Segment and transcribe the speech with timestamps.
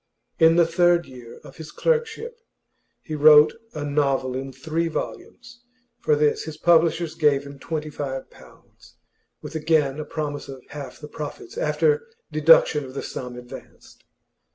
[0.39, 2.39] In the third year of his clerkship
[3.03, 5.63] he wrote a novel in three volumes;
[5.99, 8.95] for this his publishers gave him twenty five pounds,
[9.43, 14.03] with again a promise of half the profits after deduction of the sum advanced.